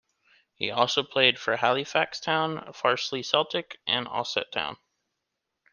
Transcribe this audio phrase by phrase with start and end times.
[0.55, 4.77] He also played for Halifax Town, Farsley Celtic and Ossett Town.